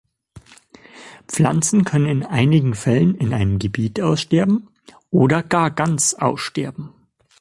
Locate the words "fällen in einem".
2.73-3.59